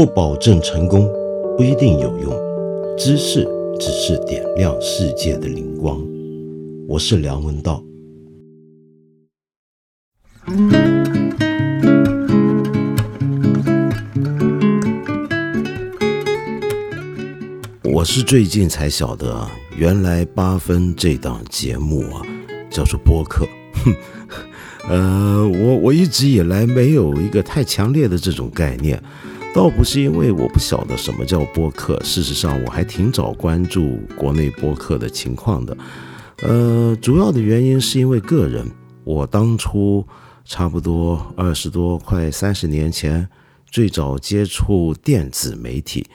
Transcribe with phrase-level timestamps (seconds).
[0.00, 1.06] 不保证成功，
[1.58, 2.32] 不一定有用。
[2.96, 3.46] 知识
[3.78, 6.02] 只是点亮世界的灵光。
[6.88, 7.84] 我是梁文道。
[17.84, 19.46] 我是最近才晓得，
[19.76, 22.22] 原来八分这档节目啊，
[22.70, 23.46] 叫做播客。
[23.84, 23.94] 哼，
[24.88, 28.98] 呃，我我一直以来没有一个太强烈的这种概念，
[29.60, 35.76] 倒不是因为我不晓得什么叫播客，事实上我还挺早关注国内播客的情况的。
[36.38, 38.66] 呃，主要的原因是因为个人，
[39.04, 40.02] 我当初
[40.46, 43.28] 差不多二十多快三十年前，
[43.66, 46.06] 最早接触电子媒体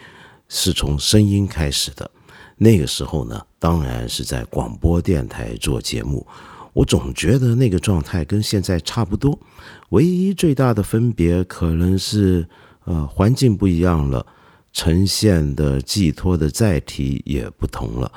[0.49, 2.09] 是从声音开始的。
[2.57, 6.26] 那个时候呢，当然是在广播电台做节目。
[6.73, 9.40] 我总觉得那个状态跟现在差不多，
[9.90, 12.48] 唯一最大的分别可能是，
[12.86, 14.26] 呃，环境不一样了，
[14.74, 18.12] 呈现的寄托的载体也不同了。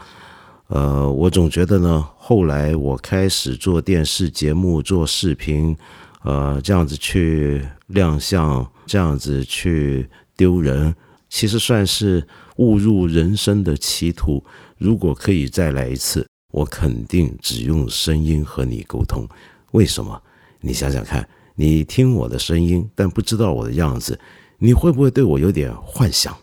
[0.69, 5.77] 呃，我总觉得呢，后来我开始做电视节目、做视频，
[6.23, 10.95] 呃，这样子去亮相，这样子去丢人，
[11.29, 14.43] 其实算是误入人生的歧途。
[14.79, 16.27] 如果可以再来一次。
[16.51, 19.29] 我肯定只用声音和你沟通，
[19.73, 20.21] 为什么？
[20.63, 24.19] 你想想看，你听我的声音，但不知道我的样子，
[24.59, 26.37] 你会不会对我有点幻想？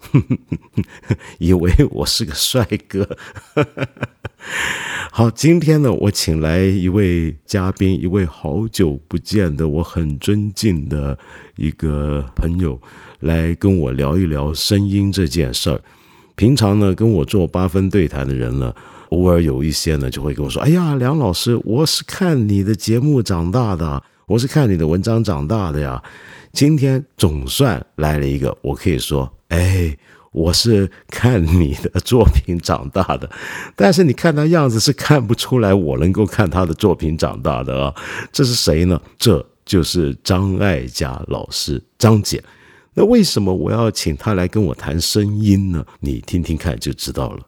[1.38, 3.18] 以为我是个帅哥？
[5.12, 11.18] 好，今天呢，我请来一位嘉宾，一位好久不见的我很尊敬的
[11.56, 12.80] 一个朋友，
[13.20, 15.82] 来跟我聊一聊声音这件事儿。
[16.36, 18.74] 平常呢，跟我做八分对谈的人呢。
[19.10, 26.02] 偶尔有一些呢，就会跟我说：“哎呀，梁老师，我是看你的节目长大的，我是看你的文章长大的呀。
[26.56, 29.94] 今天总算来了一个，我可以说，哎，
[30.32, 33.30] 我是看你的作品长大的。
[33.76, 37.94] 但是你看他样子是看不出来，我能够看他的作品长大的啊。
[38.32, 39.02] 这是谁呢？
[39.20, 42.42] 这就是张艾嘉老师，张姐。
[42.94, 45.86] 那为什么我要请他来跟我谈声音呢？
[46.00, 47.40] 你听听看就知道了。”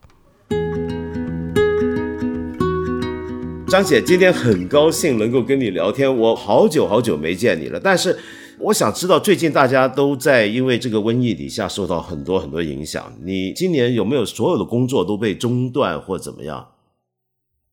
[3.71, 6.13] 张姐，今天很高兴能够跟你聊天。
[6.13, 8.17] 我好久好久没见你了，但是
[8.59, 13.13] 我想知道，最近大家都在因为这个瘟疫底下受到很多很多影响。
[13.23, 16.67] 你今年有没有所有的工作都被中断或怎么样？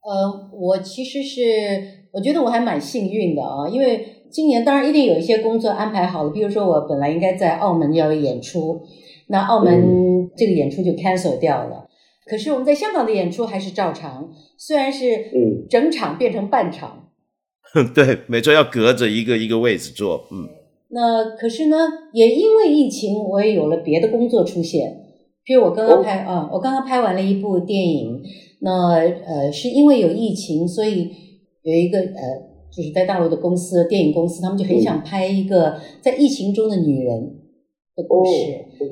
[0.03, 1.41] 呃，我其实是
[2.13, 8.83] 我觉得我还蛮幸运的啊，因为今年当然一定有一些工作安排好了，比如说我本来应该在澳门要演出，
[9.29, 11.89] 那澳门这个演出就 cancel 掉了。
[12.27, 14.29] 可是我们在香港的演出还是照常，
[14.59, 17.09] 虽然是嗯整场变成半场，
[17.95, 20.47] 对，每周要隔着一个一个位置坐，嗯。
[20.95, 21.77] 那可是呢，
[22.13, 25.01] 也因为疫情，我也有了别的工作出现。
[25.45, 28.23] 比如我刚刚拍啊，我刚刚拍完了一部电影，
[28.61, 28.93] 那
[29.27, 31.11] 呃是因为有疫情，所以
[31.63, 32.23] 有一个呃
[32.75, 37.21] 就是在大陆的公司电影公司，他们就很想拍一个在疫情中的女人
[37.97, 38.31] 的故事，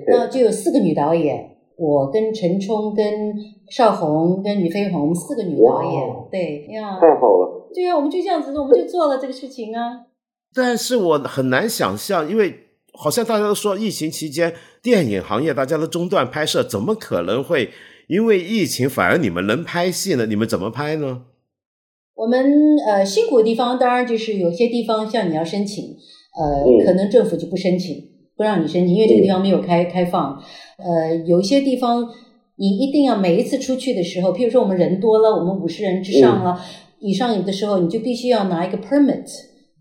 [0.08, 1.50] 那就有四个女导演。
[1.78, 3.34] 我跟陈冲、跟
[3.70, 7.70] 邵红、跟吕飞鸿四个女导演，对呀，太好了。
[7.74, 10.11] 对呀，我们就这样子，我们就做了这个事情啊。
[10.54, 17.70] 但是我很难想象，因为好像大家都说疫情期间电影行业大家都中断拍摄，怎么可能会
[18.08, 20.26] 因为疫情反而你们能拍戏呢？
[20.26, 21.22] 你们怎么拍呢？
[22.14, 25.96] 我们呃辛苦的地方，当然就是有些地方像你要申请，
[26.38, 28.10] 呃，可能政府就不申请。
[28.34, 30.42] 不让你申请，因为这个地方没有开开放。
[30.78, 32.08] 呃，有一些地方
[32.56, 36.58] 你一定要每一次出去的时候，譬如说我们人多了，我们五十人之上了
[36.98, 39.26] 以上，有的时候你就必须要拿一个 permit，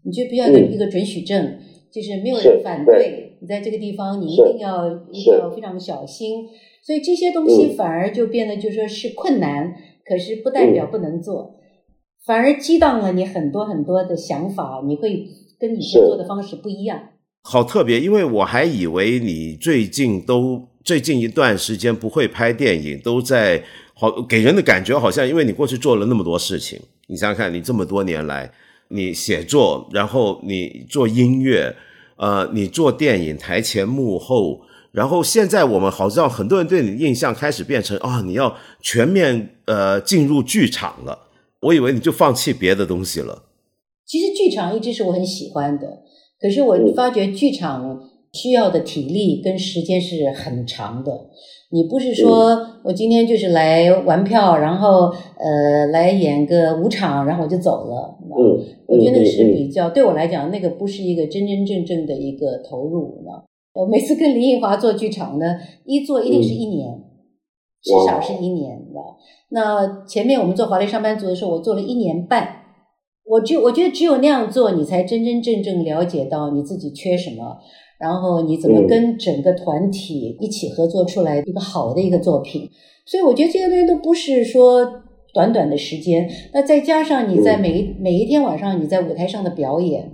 [0.04, 1.60] 你就必须要有一个准许证，
[1.92, 6.48] 就是没有人反对你在这个地方，你一定要一定要非常小心。
[6.84, 9.76] 所以这些东西反而就变得就说是困难，
[10.06, 11.56] 可是不代表不能做，
[12.26, 15.28] 反而激荡了你很多很多的想法，你会
[15.60, 17.00] 跟以前做的方式不一样。
[17.44, 28.52] 好特别，因为我还以为你最近都最近一段时间不会拍电影，都在好给人的感觉好像，因为你过去做了那么多事情，你想想看，你这么多年来，
[28.92, 31.76] 你写作，然后你做音乐，
[32.18, 34.62] 呃，你做电影台前幕后，
[34.92, 41.28] 然后现在我们好像很多人对你的印象开始变成啊，你要全面呃进入剧场了，
[41.62, 43.44] 我以为你就放弃别的东西了。
[44.06, 45.88] 其实剧场一直是我很喜欢的。
[46.42, 51.12] 可是我发觉剧场需要的体力跟时间是很长的。
[51.70, 58.18] 你不是说我今天就是来玩票，然后呃来演个五场，然后我就走了。
[58.22, 63.24] 嗯，我觉得那是比较对我来讲，那个不是一个真真正正的一个投入。
[63.74, 67.04] 我每次跟林奕华做剧场呢，一做一定是一年，
[67.82, 69.00] 至少是一年的。
[69.50, 72.58] 那前面我们做华丽上班族的时候，我做了一年半。
[73.24, 77.60] 我就我觉得只有那样做，你才真真正正了解到你自己缺什么，
[78.02, 82.70] 然后你怎么跟整个团体一起合作出来一个好的一个作品。
[83.06, 85.04] 所以我觉得这些东西都不是说
[85.34, 86.30] 短短的时间。
[86.54, 90.12] 那再加上你在每一每一天晚上你在舞台上的表演，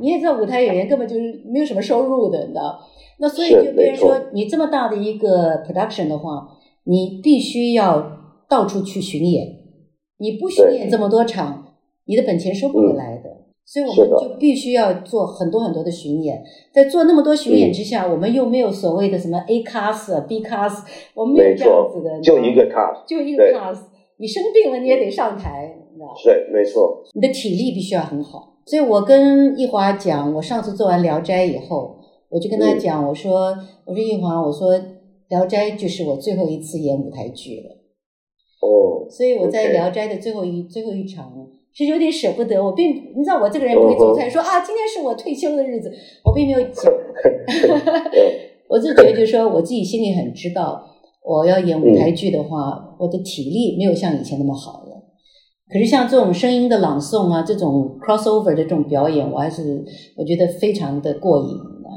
[0.00, 2.78] 你也知道舞台演员根本就是没有什么收入的，你知道。
[3.18, 6.48] 那所以就变成说，你这么大的一个 production 的话，
[6.84, 8.18] 你必须要
[8.48, 9.46] 到处去巡演，
[10.18, 11.64] 你不巡演这么多场。
[12.10, 13.37] 你的本钱收不回来的，
[13.70, 16.42] 所以我们就必须要做很多很多的巡演。
[16.72, 20.82] 在做那么多巡演之下，我们又没有所谓的什么 A class、B class，
[21.12, 23.78] 我们没有这样子的，就一个 class，就一个 class。
[24.16, 27.04] 你生病了，你也得上台，你知道对，没错。
[27.12, 28.54] 你的体力必须要很好。
[28.64, 31.98] 所以我跟易华讲，我上次做完《聊斋》以后，
[32.30, 33.54] 我就跟他讲，我说，
[33.84, 34.74] 我说易华，我说
[35.28, 37.76] 《聊斋》就是我最后一次演舞台剧了。
[38.62, 39.06] 哦。
[39.10, 41.30] 所以我在《聊斋》的最后一最后一场。
[41.78, 45.88] 其实有点舍不得，我并你知道我这个人不会走出来说啊，今天是我退休的日子，
[46.24, 46.92] 我并没有讲。
[48.68, 50.84] 我就觉得就是说，我自己心里很知道，
[51.24, 55.04] 我要演舞台剧的话，我的体力没有像以前那么好了。
[55.72, 59.84] 可是像这种声音的朗诵啊，这种 crossover 的这种表演，我还是
[60.16, 61.88] 我觉得非常的过瘾的。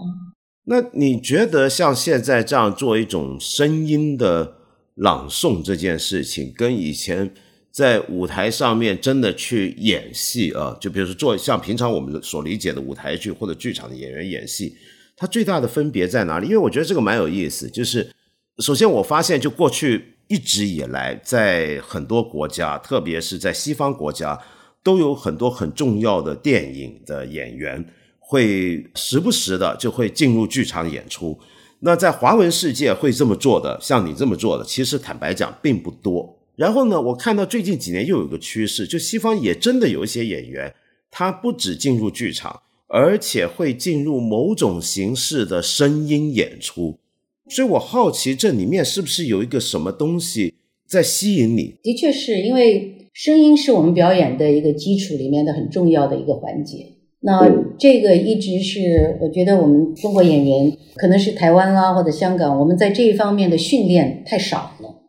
[0.65, 4.53] 那你觉得像现在这样做一种声音的
[4.93, 7.31] 朗诵这件事情，跟以前？
[7.71, 14.75] 在舞台上面真的去演戏啊，就比如说做像平常我们所理解的舞台剧或者剧场的演员演戏，
[15.15, 16.47] 它最大的分别在哪里？
[16.47, 17.69] 因为我觉得这个蛮有意思。
[17.69, 18.11] 就是
[18.57, 24.37] 首先我发现，就过去一直以来，在很多国家，特别是在西方国家，
[24.83, 27.85] 都有很多很重要的电影的演员
[28.19, 31.39] 会时不时的就会进入剧场演出。
[31.79, 36.40] 那在华文世界会这么做的，像你这么做的，其实坦白讲并不多。
[36.61, 40.71] 然后呢，我看到最近几年又有个趋势，就西方也真的有一些演员，
[41.09, 46.99] 他不止进入剧场，而且会进入某种形式的声音演出。
[47.49, 50.53] 所以我好奇这里面是不是有一个什么东西
[50.87, 51.77] 在吸引你？
[51.81, 56.85] 的确是因为声音是我们表演的一个基础里面的很重要的一个环节。
[57.21, 57.41] 那
[57.79, 65.00] 这个一直是我觉得我们中国演员，可能是台湾啦或者香港，我们在这一方面的训练太少了。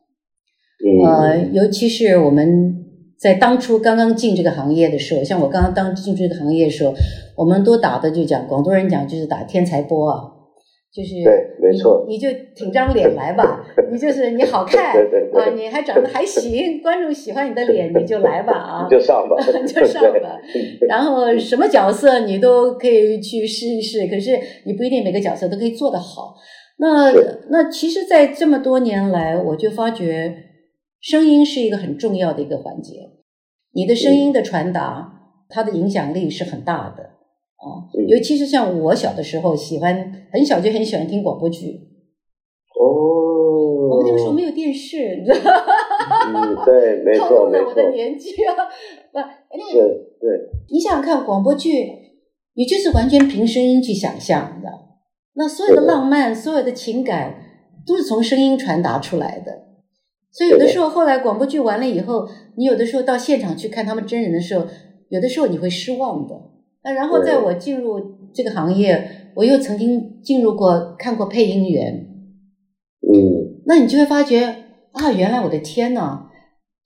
[1.06, 2.74] 呃，尤其是我们
[3.18, 6.92] 在当初刚刚进这个行业的时候，像我刚刚当进这个行业的时候，
[7.36, 10.24] 我们都打的就讲广东人讲就是打天才波啊，
[10.92, 20.36] 就是对，没错，你就挺张脸来吧， 你就是你好看啊，你还长得还行，观众喜欢你的脸，你就来吧啊， 就上吧，就上吧。
[20.88, 24.36] 然后什么角色你都可以去试一试，可是
[24.66, 26.34] 你不一定每个角色都可以做得好。
[26.78, 27.12] 那
[27.50, 30.34] 那其实，在这么多年来，我就发觉。
[31.02, 33.10] 声音是一个很重要的一个环节，
[33.72, 37.02] 你的声音的传达，它的影响力是很大的
[37.56, 37.90] 啊。
[38.06, 41.88] 尤其是像我小的时候，喜欢很小就很喜欢听广播剧。
[42.78, 45.50] 哦，我们那个时候没有电视，你知道
[46.32, 47.70] 嗯，对，没错， 没错。
[47.70, 48.54] 我的年纪啊，
[49.10, 49.80] 不，是，
[50.20, 50.30] 对。
[50.70, 51.90] 你想想看，广播剧，
[52.54, 54.70] 你就是完全凭声音去想象的，
[55.34, 57.42] 那所有的浪漫，所有的情感，
[57.84, 59.71] 都是从声音传达出来的。
[60.32, 64.66] 所以有的时候，后来广播剧完了以后，你有的时候到现场去看他们真人的时候，
[65.10, 66.34] 有的时候你会失望的。
[66.82, 68.00] 那然后在我进入
[68.32, 72.08] 这个行业，我又曾经进入过看过配音员，
[73.02, 74.46] 嗯，那你就会发觉
[74.92, 76.28] 啊，原来我的天呐，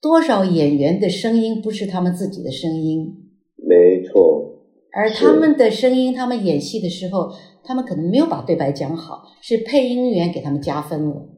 [0.01, 3.07] 多少演员的声音不是他们自己的声音，
[3.55, 4.61] 没错，
[4.93, 7.31] 而他们的声音，他们演戏的时候，
[7.63, 11.29] 他们可能没有把对白讲好，是配音员给他们加分了。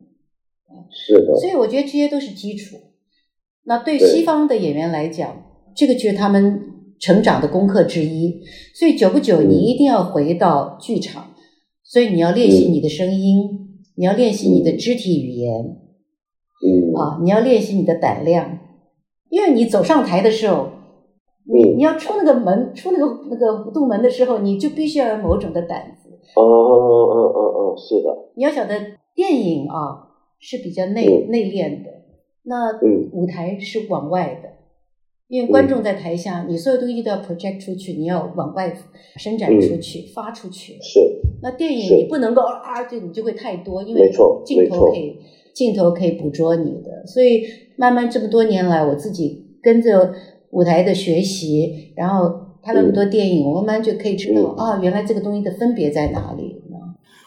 [0.91, 2.77] 是的，所以我觉得这些都是基础。
[3.65, 5.43] 那对西方的演员来讲，
[5.75, 6.61] 这个就是他们
[6.99, 8.41] 成长的功课之一。
[8.73, 11.31] 所以久不久，你一定要回到剧场，
[11.83, 15.53] 所以你要练习你的声音，你要练习你的肢体语言，
[16.65, 18.57] 嗯啊，你要练习你的胆量，
[19.29, 20.69] 因为你走上台的时候，
[21.45, 26.09] 你你要出那个门，出那个那个弧度门的时候，你就必须要有某种的胆子。
[26.35, 28.31] 哦哦哦哦哦，是的。
[28.35, 28.73] 你要晓得
[29.13, 30.08] 电影啊。
[30.39, 31.89] 是比较内内敛的，
[32.43, 32.79] 那
[33.11, 34.49] 舞台是往外的，
[35.27, 38.73] 因为观众在台下，你所有东西都要 project 出去，你要往外
[39.17, 40.77] 伸展出去，发出去。
[40.81, 40.99] 是。
[41.41, 44.11] 那电影你不能够啊，就你就会太多，因为
[44.45, 45.17] 镜头可以
[45.53, 47.43] 镜头可以捕捉你的，所以
[47.75, 50.13] 慢慢这么多年来，我自己跟着
[50.51, 52.29] 舞台的学习，然后
[52.61, 56.48] 拍了那么多电影，我慢慢就可以知道啊，原来这个东西的分别在哪里。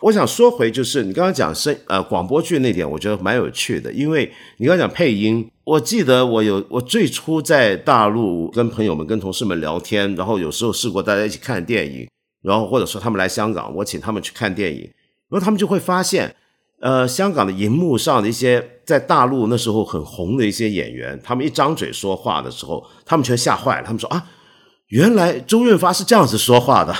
[0.02, 12.08] 我想说回就是你刚刚讲声呃广播剧那点，我觉得蛮有趣的，因为你刚刚讲配音，我记得我有我最初在大陆跟朋友们跟同事们聊天，然后有时候试过大家一起看电影，
[12.42, 14.80] 然后或者说他们来香港，我请他们去看电影，
[15.28, 16.34] 然后他们就会发现，
[16.80, 24.24] 呃，香港的荧幕上的一些在大陆那时候很红的一些演员，他们一张嘴说话的时候，他们全吓坏了，他们说啊。
[24.92, 26.94] 原来周润发是这样子说话的，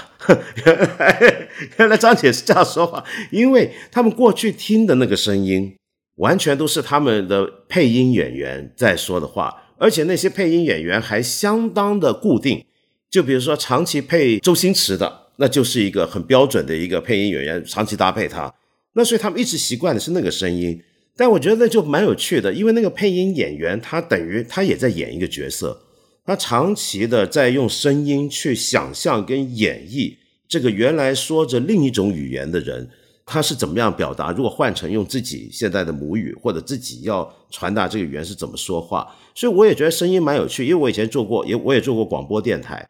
[0.65, 5.77] 原 来原来张姐是这样说话，因为他们过去听的那个声音，
[6.17, 12.65] 完全都是他们的配音演员在说的话，而且那些配音演员还相当的固定。
[13.11, 18.51] 就比如说长期配周星驰的，那就是一个很标准的一个配音演员，长期搭配他，
[18.95, 20.83] 那所以他们一直习惯的是那个声音。
[21.15, 25.79] 但我觉得那就蛮有趣的，因为那个配音演员他等于他也在演一个角色。
[26.25, 30.17] 他长期的在用声音去想象跟演绎
[30.49, 32.89] 这个原来说着另一种语言的人，
[33.27, 34.31] 他是怎么样表达？
[34.31, 39.13] 如果换成用自己现在的母语或者自己要传达这个语言是怎么说话？
[39.35, 42.87] 所以我也觉得声音蛮有趣，因为我以前做过，也我也做过广播电台。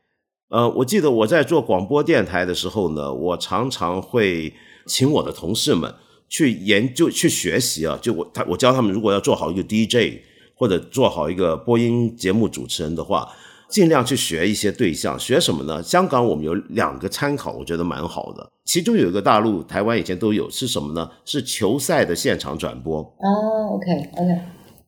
[0.50, 4.52] 呃，我记得我在做广播电台的时候呢，我常常会
[4.84, 5.94] 请我的同事们
[6.28, 7.98] 去研究、去学习啊。
[8.02, 10.20] 就我他我教他们，如果要做好一个 DJ。
[10.62, 13.28] 或者做好一个播音节目主持人的话，
[13.68, 15.18] 尽量去学一些对象。
[15.18, 15.82] 学什么呢？
[15.82, 18.48] 香港我们有两个参考，我觉得蛮好的。
[18.64, 21.10] 其中有一个大陆、台湾以前都有，是什么呢？
[21.24, 23.00] 是球赛的现场转播。
[23.00, 24.40] 哦，OK OK。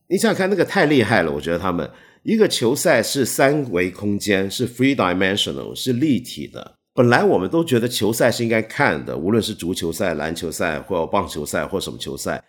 [0.07, 1.29] 你想想看，那个太厉害了。
[1.33, 1.91] 我觉得他们
[2.23, 6.75] 一个球赛是三维空间，是 three dimensional，是立体的。
[6.93, 12.41] 本来我们都觉得球赛是应该看的，无论是足球赛、篮球赛，或棒球赛，或什么球赛。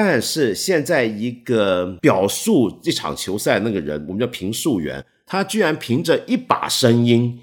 [0.00, 7.40] 但是现在一个表述这场球赛那个人，我们叫评述员，他居然凭着一把声音，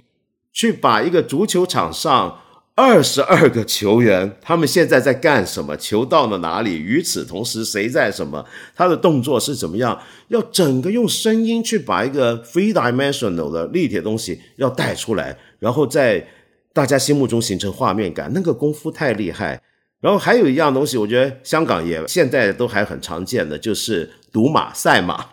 [0.53, 2.39] 去把一个足球场上
[2.73, 16.25] 二十二个球员，他们现在在干什么，球到了哪里，与此同时谁在什么，他的动作是怎么样，要整个用声音去把一个 three dimensional 的立体的东西要带出来，然后在
[16.71, 19.61] 大家心目中形成画面感，那个功夫太厉害。
[20.01, 25.25] 然后还有一样东西，我觉得香港也现在都还很常见的，就是赌马、赛马。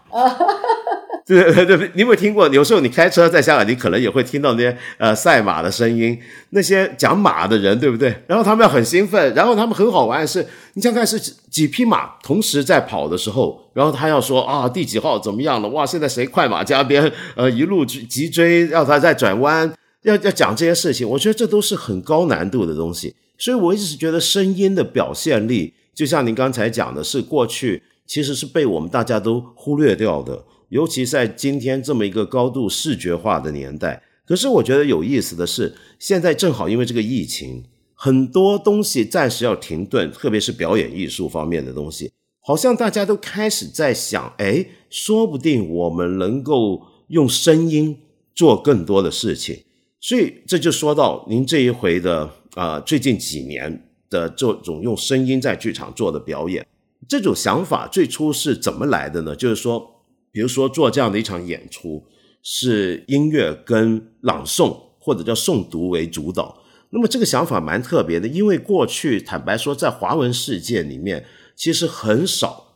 [1.24, 2.48] 对对对，你有没有听过？
[2.48, 6.18] 有时候你开车在香港，你可能也会听到那些呃赛马的声音，
[6.50, 8.12] 那些讲马的人，对不对？
[8.26, 15.68] 然后他们要很兴奋，然后他们很好玩，是你想看是几匹马同时在跑的时候，然后他要说啊第几号怎么样了？
[15.68, 17.10] 哇，现在谁快马加鞭？
[17.36, 23.14] 呃，一路急追，要他再转弯，要要讲这些事情，我觉得这都是很高难度的东西。
[23.42, 34.00] 所以，我一直觉得声音的表现力，就像您刚才讲的，是过去其实是被我们大家都忽略掉的，尤其在今天这么一个高度视觉化的年代。
[34.24, 47.98] 可是，我觉得有意思的是，现在正好因为这个疫情，很多东西暂时要停顿，特别是表演艺术方面的东西，好像大家都开始在想，哎，说不定我们能够用声音
[48.36, 49.64] 做更多的事情。
[50.00, 52.34] 所以，这就说到您这一回的。
[52.54, 56.66] 啊，最近几年的这种用声音在剧场做的表演，
[57.08, 59.34] 这种想法最初是怎么来的呢？
[59.34, 62.04] 就是说，比如说做这样的一场演出，
[62.42, 66.62] 是音乐跟朗诵或者叫诵读为主导。
[66.90, 71.24] 那么这个想法蛮特别的，因为过去坦白说，在华文世界里面，
[71.56, 72.74] 其实很少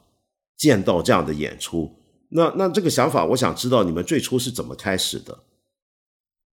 [0.56, 1.96] 见到这样的演出。
[2.30, 5.40] 那那这个想法，我想知道你们最初是怎么开始的？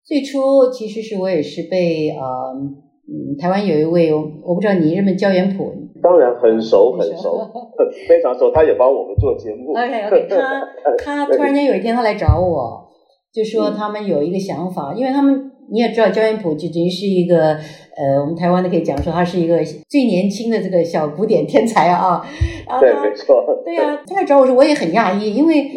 [0.03, 2.89] 最初其实是我也是被呃。
[3.11, 5.67] 嗯，台湾有一位，我我不知道你认不认焦元溥？
[6.01, 7.41] 当然很熟很熟，
[8.09, 8.53] 非常熟。
[8.53, 9.73] 他也帮我们做节目。
[9.73, 12.89] OK OK，他他突然间有一天他来找我，
[13.35, 17.55] 就说他们有一个想法，因为他们你也知道焦元溥就等于是一个
[17.97, 22.25] 呃，我们台湾的可以讲说他是一个最年轻的这个小古典天才啊。
[22.81, 23.45] 对，没错。
[23.65, 25.69] 对呀，他来找我说我也很讶异，因为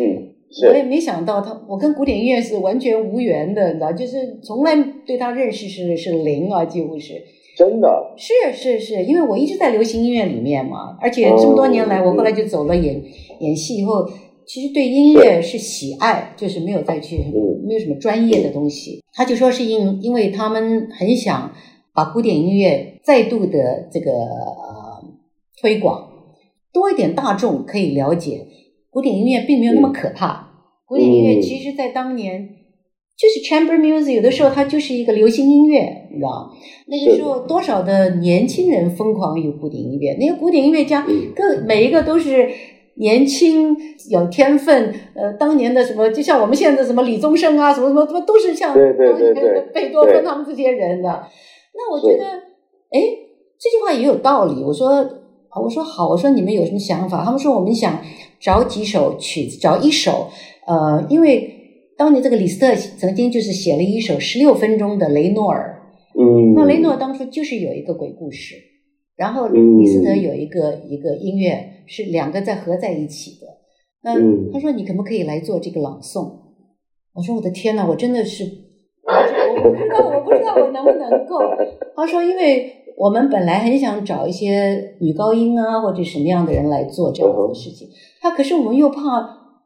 [0.69, 7.13] 我也没想到他我跟古典音乐是完全无缘的，你知道，就是从来对他认识是是零啊，几乎是。
[7.55, 12.99] 真的是是是，因为我一直在流行音乐里面嘛，而且这么多年来，我后来就走了演
[13.41, 14.09] 演戏以后，
[14.47, 17.17] 其实对音乐是喜爱，就是没有再去
[17.63, 19.03] 没有什么专业的东西。
[19.13, 21.53] 他就说是因因为他们很想
[21.93, 25.03] 把古典音乐再度的这个呃
[25.61, 26.09] 推广，
[26.73, 28.47] 多一点大众可以了解
[28.93, 30.47] 古典音乐并没有那么可怕。
[30.85, 32.49] 古典音乐其实，在当年。
[33.15, 36.51] 就是 chamber music，有的时候它就是一个流行音乐，你知道
[36.87, 42.49] 那个时候多少的年轻人疯狂于古典音乐，那些古典音乐家，各每一个都是
[42.95, 43.77] 年轻
[44.09, 44.91] 有天分。
[45.13, 48.73] 呃，当年的什么，就像我们现在什么李宗盛啊，什么什么什么，都是像
[49.73, 51.07] 贝多芬他们这些人的。
[51.75, 52.99] 那我觉得，哎，
[53.59, 54.63] 这句话也有道理。
[54.63, 54.89] 我说，
[55.63, 57.23] 我说好，我说你们有什么想法？
[57.23, 58.01] 他们说我们想
[58.43, 60.27] 找几首曲子，找一首，
[60.67, 61.49] 呃，因为
[61.97, 65.81] 当年这个李斯特曾经就是写了一首十六分钟的雷诺尔，
[66.19, 68.55] 嗯，那雷诺尔当初就是有一个鬼故事，
[69.15, 73.47] 然后李斯特有一个一个音乐是两个在合在一起的。
[74.03, 74.15] 那
[74.51, 76.41] 他说你可不可以来做这个朗诵？
[77.13, 81.39] 我说我的天呐，我真的是，我不知道，我不知道我能不能够。
[81.95, 87.87] 他说，因为我们本来很想找一些女高音啊，或者什么样的人来做这样子的事情。
[88.21, 89.01] 他可是我们又怕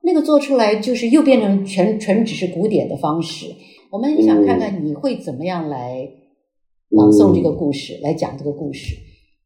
[0.04, 3.48] 那个做出来就是又变成全纯只是古典的方式。
[3.92, 6.10] 我们很想看看你会怎么样来
[6.90, 8.96] 朗诵这个故事，来讲这个故事。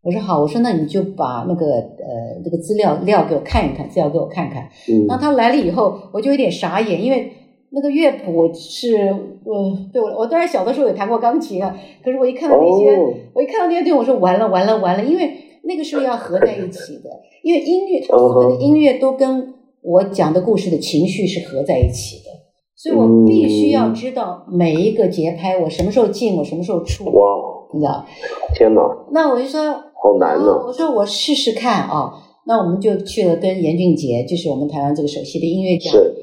[0.04, 4.70] 我说好，我说那你就把那个呃那个资料料给我看一看，资料给我看看。
[4.90, 7.34] 嗯那他来了以后，我就有点傻眼，因为。
[7.74, 11.74] 那个乐谱是，呃，对我，我当然小的时候也弹过钢琴啊。
[12.04, 12.98] 可是我一看到那些，
[13.34, 15.32] 我一看到那些对我说完了，完了，完了，因为
[15.64, 17.10] 那个时候要合在一起的，
[17.44, 22.30] 因为音乐，他所有的音乐都跟我讲的故事的情绪是合在一起的，
[22.76, 27.06] 所以我必须要知道每一个节拍，我什么时候进，我什么时候出。
[27.06, 27.38] 哇，
[27.74, 28.06] 你知道？
[28.54, 28.82] 天哪！
[29.12, 30.66] 那我就说，好难啊！
[30.68, 32.12] 我说我试试看啊。
[32.48, 35.92] 那我们就去了跟严俊杰，就是我们台湾这个首席的音乐家。
[35.92, 36.14] 是。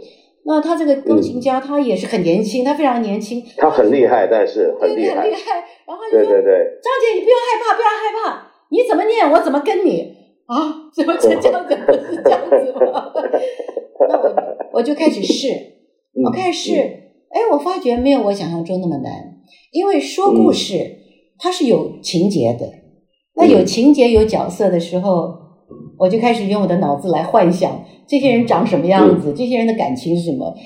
[0.49, 3.45] 那他这个钢琴家，他也是很年轻，他非常年轻。
[3.59, 5.28] 他很厉害，但是很厉害。
[5.28, 5.62] 厉害。
[5.87, 10.11] 然后对对对，张姐，你不要害怕，不要害怕，你怎么念，我怎么跟你
[10.47, 10.88] 啊？
[10.97, 11.49] 怎么这样子？
[11.87, 13.12] 不是这样子吗？
[14.09, 14.35] 那我
[14.73, 15.49] 我就开始试，
[16.25, 16.81] 我开始试，
[17.28, 19.12] 哎，我发觉没有我想象中那么难，
[19.73, 20.78] 因为说故事
[21.38, 22.67] 它是有情节的，
[23.37, 25.48] 那有情节有角色的时候，
[25.99, 27.85] 我就开始用我的脑子来幻想。
[28.07, 29.35] 这些人长什么样子？
[29.37, 30.57] 这些人的感情是什么？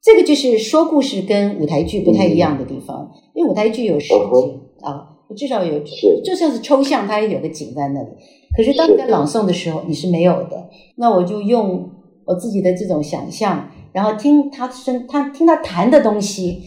[0.00, 5.80] 这个就是说故事跟舞台剧不太一样的地方，因为舞台剧有实景啊，至少有，
[6.22, 8.08] 就算是抽象，它也有个景在那里。
[8.56, 10.68] 可是当你在朗诵的时候，你是没有的。
[10.96, 11.90] 那我就用
[12.26, 16.62] 我自己的这种想象，然后听他声，他听他弹的东西，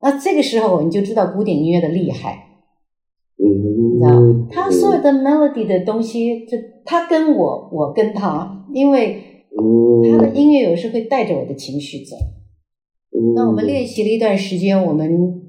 [0.00, 2.47] 那这个时候你就知道古典音乐的厉害。
[3.38, 9.24] 嗯，知道他所有的 melody 的东西，就他跟我，我跟他，因为。
[10.12, 12.14] 他的音乐有时会带着我的情绪走。
[13.34, 15.42] 那我们练习了一段时间，我们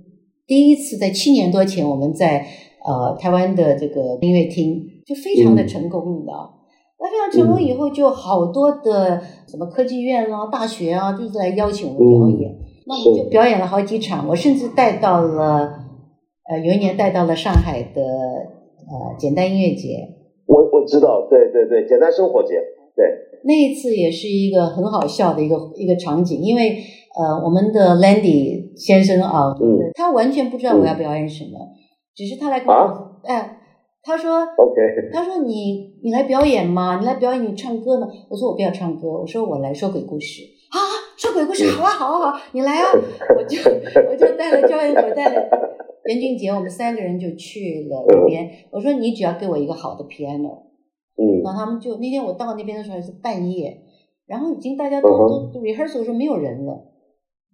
[0.48, 2.44] 第一次在七年多前，我们在
[2.84, 6.56] 呃台湾的这个音乐厅就非常的成功，你知道？
[7.00, 12.58] 那非常成功以后，就好多的什么科技院啦、大学啊，就是来邀请我们表演。
[12.88, 15.72] 那我们就表演了好几场，我甚至带到了
[16.50, 20.16] 呃有一年带到了上海的呃简单音乐节。
[20.48, 22.56] 我我知道，对对对，简单生活节，
[22.96, 23.06] 对。
[23.46, 26.78] 那一次也是一个很好笑的一个一个场景，因为
[27.18, 31.60] 呃，我们的 Landy 先生啊，嗯他完全不知道我要表演什么，
[32.16, 33.58] 只是他来跟我，哎，
[34.04, 34.82] 他说，OK，
[35.14, 36.98] 他说你你来表演吗？
[37.00, 38.08] 你来表演你唱歌吗？
[38.30, 40.78] 我说我不要唱歌，我说我来说鬼故事啊，
[41.20, 42.88] 说鬼故事好啊，好啊，好，你来啊，
[43.38, 43.58] 我就
[44.10, 45.50] 我就带了焦演所带了
[46.06, 50.64] 严俊杰，我们三个人就去了那边，我说你只要给我一个好的 piano
[51.18, 51.44] 嗯。
[51.44, 53.82] 然后他们就那天我到那边的时候是半夜，
[54.28, 55.10] 然后已经大家都
[55.54, 56.86] 都 rehearsal 时候没有人了，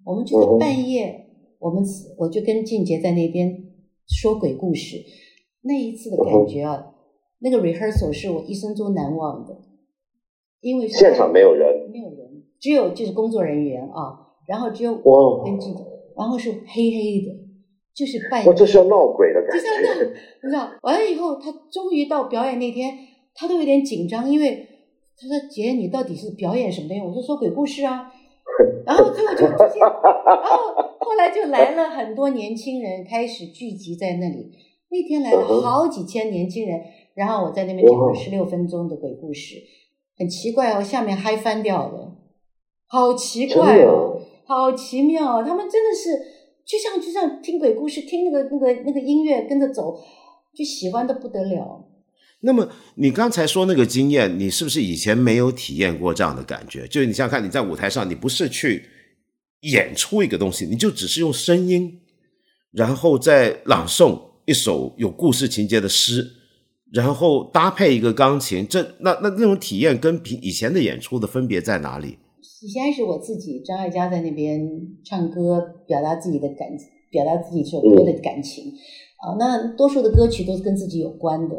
[0.06, 1.26] 我们就在半夜，
[1.58, 1.84] 我们
[2.20, 3.64] 我就跟俊杰在那边
[4.08, 4.98] 说鬼故事，
[5.62, 6.94] 那一次的感觉啊，
[7.40, 9.58] 那个 rehearsal 是我一生中难忘的，
[10.62, 12.25] 因为现场没有人，没有人，
[12.60, 15.80] 只有就是工作人员啊，然后只有我跟记者，
[16.18, 17.32] 然后是黑黑的，
[17.94, 20.04] 就是半夜，这是要闹鬼的感觉，就像闹
[20.44, 22.98] 你知道，完了以后他终于到表演那天。
[23.38, 24.66] 他都有点紧张，因为
[25.18, 28.10] 他说：“姐，你到底是表演什么东西？”我说：“说鬼故事啊。
[28.88, 34.54] ”然后他们就直接，然后后来就来了很多年轻人，开始聚集在那里。
[34.90, 36.80] 那天来了好几千年轻人，
[37.14, 39.58] 然后我在那边讲了十六分钟的鬼故事，
[40.18, 42.16] 很奇怪哦，下面嗨翻掉了，
[42.96, 46.18] 好奇怪哦，好奇妙，他们真的是
[46.66, 50.00] 就像就像听鬼故事，听那个那个那个音乐跟着走，
[50.56, 51.86] 就喜欢的不得了。
[52.40, 56.88] 那么你刚才说那个经验，你是不是以前没有体验过这样的感觉？
[56.88, 58.86] 就是你想想看，你在舞台上，你不是去
[59.64, 62.00] 演出一个东西，你就只是用声音，
[62.72, 66.26] 然后再朗诵一首有故事情节的诗，
[66.94, 72.20] 然后搭配一个钢琴，这那那那种体验跟平以前的演出的分别在哪里？
[72.62, 74.70] 以前是我自己张艾嘉在那边
[75.04, 76.70] 唱歌，表达自己的感，
[77.12, 78.72] 表达自己这首歌的感情
[79.18, 79.36] 啊。
[79.38, 81.56] 那多数的歌曲都是跟自己有关的。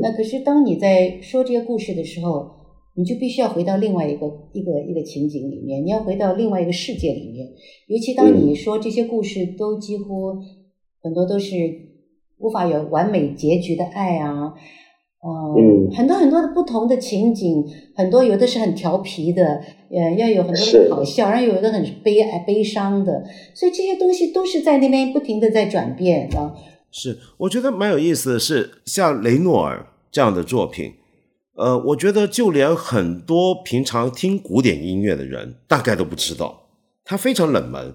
[0.00, 2.50] 那可是当你在说这些故事的时候，
[2.94, 7.48] 你就必须要回到另外一个一个一个情景里面，你要回到另外一个世界里面。
[7.88, 10.34] 尤其当你说这些故事都几乎
[11.02, 11.54] 很多都是
[12.38, 14.54] 无法有完美结局的爱啊，
[15.20, 26.54] 嗯，很多很多的不同的情景，很多有的是很调皮的，呃，要有很多的好笑，然后有的很悲哀悲伤的，所以这些东西都是在那边不停的在转变啊。
[26.92, 30.92] 是，我觉得蛮有意思的是，像雷诺尔这样的作品，
[31.56, 36.68] 呃，我觉得就连很多平常听古典音乐的人，大概都不知道，
[37.04, 37.94] 他非常冷门。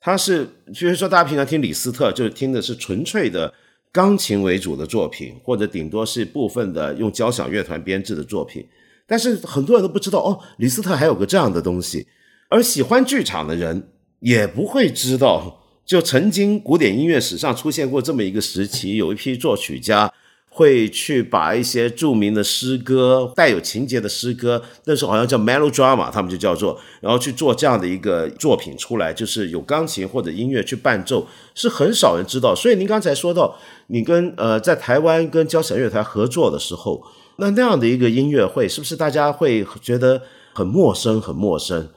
[0.00, 3.52] 他是，比如说大家平常听李斯特，就是听的是纯粹的
[3.92, 8.66] 钢琴为主的作品，或者顶多是部分的用交响乐团编制的作品。
[9.06, 12.06] 但是很多人都不知道，哦，李斯特还有个这样的东西。
[12.48, 20.10] 而喜欢剧场的人也不会知道，就曾经古典音乐史上出现过这么一个时期，有一批作曲家。
[20.54, 32.54] 会去把一些著名的诗歌、带有情节的诗歌，那时候好像叫 melodrama，他们就叫做，然后去做这样的一个作品出来，就是有钢琴或者音乐去伴奏，是很少人知道。
[32.54, 37.02] 所以您刚才说到，你跟呃在台湾跟交响乐团合作的时候，
[37.38, 40.20] 那那样的一个音乐会，是不是大家会觉得
[40.52, 41.88] 很陌生、很陌生？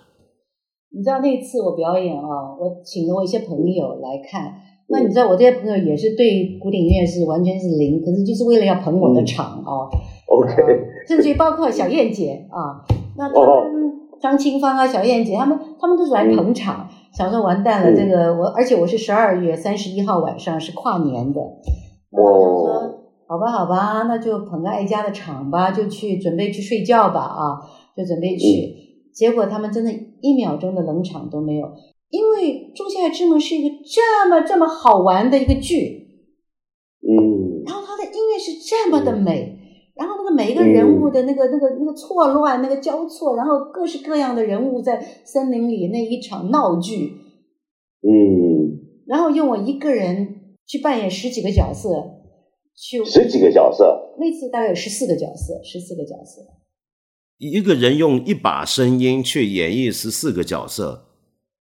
[0.95, 4.74] 你知道那次我表演啊，我请了我一些朋友来看。
[4.87, 9.89] 那你知道我这些朋友也是对古典音乐是完全是零，可是就是为了要捧我的场 哦。
[10.27, 10.53] OK，
[11.07, 12.85] 甚至于包括小燕姐啊，
[13.17, 21.41] 那他们张清芳啊、小燕姐他们，他们都是来捧场，想说完蛋了，这个我，而且我是十二月三十一号晚上是跨年的，
[22.11, 27.61] 那我想说，好吧，好吧，那就捧个爱家的场吧，就去准备去睡觉吧啊，
[27.95, 28.47] 就准备去，
[29.13, 31.67] 结果他们真的一秒钟的冷场都没有。
[32.09, 36.07] 因为《仲夏之梦》是一个这么这么好玩的一个剧，
[37.01, 39.57] 嗯，然后它的音乐是这么的美，
[39.95, 47.11] 然后那个每一个人物的那个那个那个错乱、那个交错，然后各式各样的人物在森林里那一场闹剧，
[48.01, 51.89] 嗯，然后用我一个人去扮演十几个角色，
[52.77, 56.41] 去十几个角色，那次大概有十四个角色，十四个角色，
[57.39, 61.01] 一个人用一把声音去演绎十四个角色。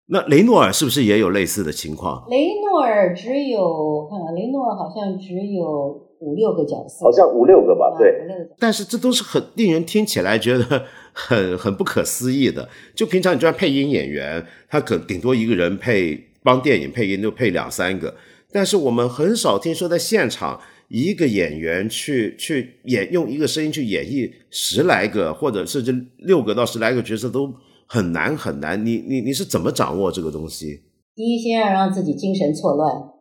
[0.06, 2.26] 那雷诺尔是不是也有类似的情况？
[2.28, 8.12] 雷诺尔只有看看，雷诺尔好像只有五六个角色，好像五六个吧，对。
[8.58, 12.68] 但是这都是很令人听起来觉得很很不可思议的。
[12.94, 18.14] 就平常你就算配音演员，他可顶多一个人配帮电影配音就配两三个，
[18.52, 27.50] 但是我们很少听说在现场一个演员去去演用一个声音去演绎十来个或者甚至六个到十来个角色都。
[27.94, 30.80] 很难很难，你你你是怎么掌握这个东西？
[31.14, 32.92] 第一，先要让自己精神错乱。
[32.92, 33.12] 哦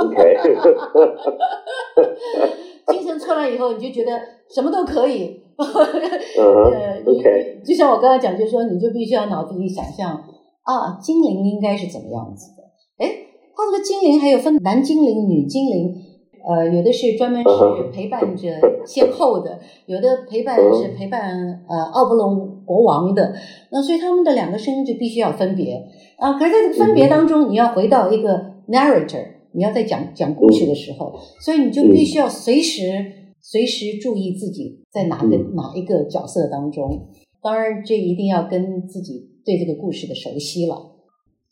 [0.00, 0.18] ，OK。
[2.90, 4.10] 精神错乱以后，你就觉得
[4.52, 5.40] 什么都可以。
[5.56, 7.62] 嗯， OK。
[7.64, 10.20] 就像我刚才讲，就是说，你就必须要脑子里想象
[10.64, 12.64] 啊，精灵应该是怎么样子的？
[12.98, 13.06] 哎，
[13.54, 15.94] 他这个精灵还有分男精灵、女精灵。
[16.48, 17.48] 呃，有的是专门是
[17.92, 18.48] 陪伴着
[18.86, 21.20] 先后的，有的陪伴是陪伴
[21.68, 23.34] 呃奥布隆国王的，
[23.72, 25.82] 那所以他们的两个声音就必须要分别
[26.18, 26.34] 啊。
[26.38, 28.28] 可是在这个分别当中，你要回到一个
[28.68, 32.82] narrator，你要在讲讲故事的时候，所以你就必须要随时
[33.40, 37.08] 随时注意自己在哪个哪一个角色当中。
[37.42, 40.76] 当然，这一定要跟自己对这个故事的熟悉了。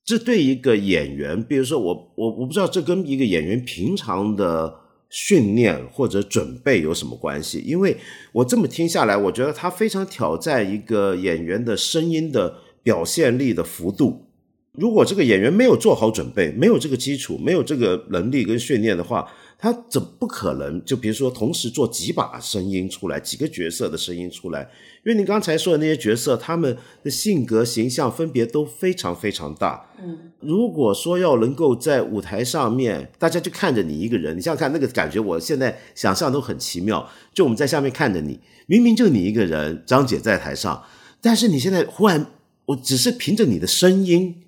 [0.05, 4.86] 这对一个演员，比如说我我我不知道这跟一个演员平常的。
[5.19, 7.63] 训练或者准备有什么关系？
[7.65, 7.97] 因为
[8.33, 14.27] 我这么听下来，我觉得他非常挑战一个演员的声音的表现力的幅度。
[14.73, 19.27] 如果这个演员没有做好准备，没有这个基础，没有这个能力跟训练的话，
[19.59, 20.85] 他怎不可能？
[20.85, 24.71] 就比如说，同时做几把声音出来，几个角色的声音出来。
[25.03, 29.89] 因为你刚才说的那些角色，他们的性格形象分别都非常非常大。
[29.99, 37.09] 嗯，如果说要能够在舞台上面，大家就看着你一个人，你想想看那个感觉，我现在想象都很奇妙。
[37.35, 40.85] 就我们在下面看着你，明明就你一个人，张姐在台上，
[41.21, 42.27] 但是你现在忽然，
[42.67, 44.43] 我只是凭着你的声音。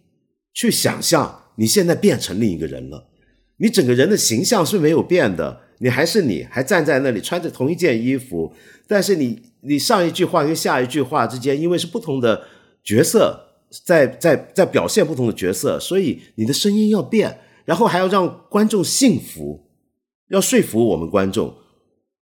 [0.54, 3.06] 去想象你现在变成另一个人了，
[3.58, 8.52] 你整个人的形象是没有变的，你还是你，还站在那里穿着同一件衣服，
[8.88, 12.42] 但是你你上一句话跟下一句话之间，因为是不同的
[12.82, 13.47] 角色
[13.84, 19.60] 在在在表现不同的角色，所以你的声音要变，然后还要让观众信服，
[20.30, 21.54] 要说服我们观众，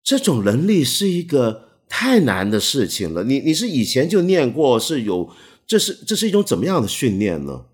[0.03, 3.23] 这种能力是一个太难的事情了。
[3.23, 5.29] 你你是以前就念过，是有
[5.65, 7.65] 这是这是一种怎么样的训练呢？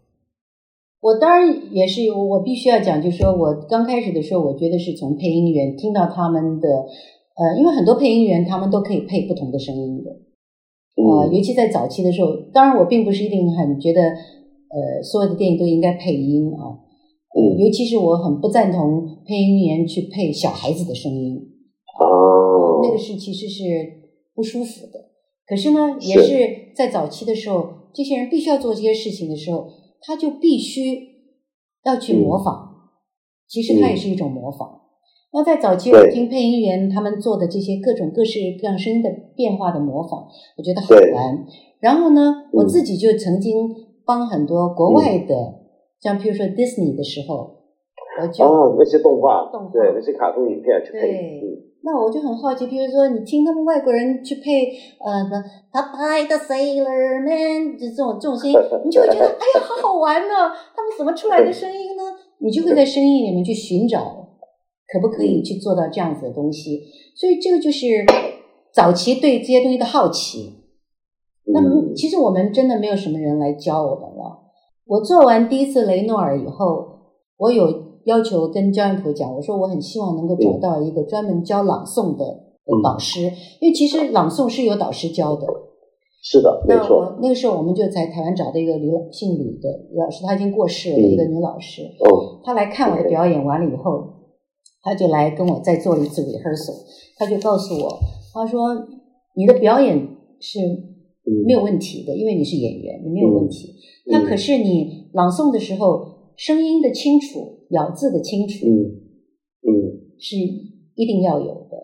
[1.00, 10.12] 我当然也是，我必须要讲，就是说我刚开始的时候，我觉得是从配音员听到他们的，呃，因为很多配音员他们都可以配不同的声音的，
[10.96, 16.78] 啊，尤其在早期的时候，当然我并不是一定很觉得，呃，所有的电影都应该配音啊，
[17.36, 21.38] 呃，尤其是我很不赞同配音员去配小孩子的声音，
[22.00, 23.64] 哦，那个是其实是
[24.36, 25.10] 不舒服的。
[25.46, 29.68] 可是呢，也是是在早期的时候，这些人必须要做这些事情的时候，
[30.02, 31.10] 他就必须
[31.86, 32.72] 要去模仿。
[33.46, 34.83] 其实它也是一种模仿。
[35.34, 41.12] 那在早期，我听配音员他们做的这些各种各式各样声音的变化的模仿，我觉得好对。
[41.12, 41.44] 玩。
[41.80, 43.68] 然后呢，我嗯自己就曾经
[44.06, 45.34] 帮很多国外的，
[46.00, 47.50] 像譬如说 Disney 的时候，
[48.22, 49.72] 我就、哦，那些动画，动画。
[49.74, 51.42] 对，那些卡通影片去配，对。
[51.42, 54.70] 嗯，那我就很好奇，比如说你听他们外国人去配
[55.02, 55.44] 呃的
[55.74, 62.04] Popeye the Sailor Man 这种这种声音， 你就会觉得哎呀好好玩呢、他们怎么出来的声音呢？
[62.38, 64.23] 你就会在声音里面去寻找，
[64.94, 66.84] 可不可以去做到这样子的东西？
[67.16, 68.06] 所以这个就是
[68.72, 70.54] 早期对这些东西的好奇。
[71.46, 74.40] 那么嗯其实我们真的没有什么人来教我们了。
[74.86, 76.88] 我做完第一次雷诺尔以后，
[77.38, 83.22] 我有要求跟焦彦溥讲，我说我很希望能够找到一个专门教朗诵的的导师，
[83.60, 85.48] 因为其实朗诵是有导师教的。
[86.26, 94.23] 是的，没那错，我那个时候我们就在台湾找到一个吕老姓吕的老师，他已经过世了，嗯一个女老师，哦，她来看我的表演完了以后，
[94.84, 96.76] 她就来跟我再做了一次 rehearsal，
[97.18, 98.00] 他就告诉我，
[98.34, 98.86] 他说
[99.34, 99.98] 你的表演
[100.42, 103.70] 是嗯没有问题的，因为你是演员，你没有问题。
[103.70, 108.76] 嗯那可是你朗诵的时候，声音的清楚、咬字的清楚嗯
[109.66, 109.72] 嗯
[110.20, 111.78] 是一定要有的。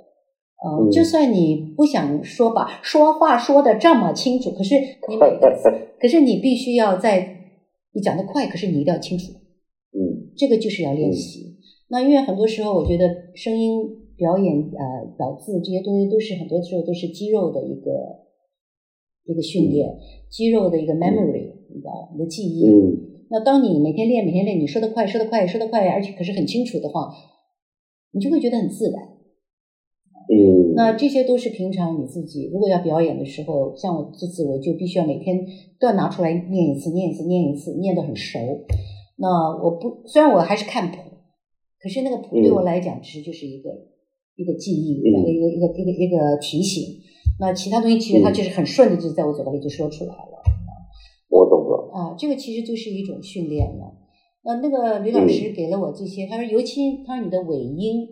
[0.61, 4.75] 呃，嗯就算你不想说吧说话说的这么清楚，可是
[5.07, 7.37] 你每个字， 可是你必须要在
[7.93, 9.31] 你讲的快，可是你一定要清楚。
[9.93, 11.48] 嗯这个就是要练习。
[11.89, 13.81] 那因为很多时候，我觉得声音
[14.15, 17.91] 表演、呃咬字这些东西，都是很多时候都是肌肉的一个
[19.25, 19.97] 一个训练，
[20.29, 22.65] 肌肉的一个 memory，、你知道你的记忆。
[22.65, 27.13] 嗯那当你每天练、每天练，你说的快、说的快、说的快，而且可是很清楚的话，
[28.11, 29.03] 你就会觉得很自然。
[30.31, 35.45] 嗯，那这些都是平常你自己如果要表演的时候，像我这次我就必须要每天
[35.79, 38.39] 都要拿出来念一次、念一次、念一次，念得很熟。
[39.17, 40.97] 那我不虽然我还是看谱，
[41.81, 43.69] 可是那个谱对我来讲，其实就是一个、
[44.35, 46.99] 一个记忆，一个嗯一个一个一个一个提醒。
[47.39, 50.43] 那其他东西其实它就是很顺的，就在我嘴巴里就说出来了。
[51.29, 53.93] 我懂了，啊，这个其实就是一种训练了。
[54.43, 58.07] 那那个吕老师给了我这些，他说尤其他说你的尾音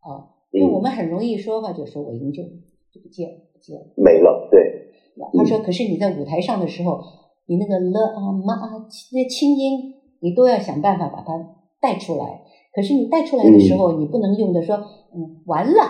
[0.00, 3.86] 啊，因为我们很容易说话就说尾音就就不见了不见了。
[3.96, 4.90] 没了，对，
[5.38, 7.00] 他说，可是你在舞台上的时候，
[7.46, 8.70] 你那个了啊嘛啊
[9.12, 11.32] 那些轻音，你都要想办法把它
[11.80, 12.42] 带出来。
[12.74, 15.80] 可是你带出来的时候，你不能用的说嗯完了，